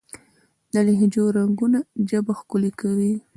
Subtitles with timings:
[0.73, 3.13] د لهجو رنګونه ژبه ښکلې کوي.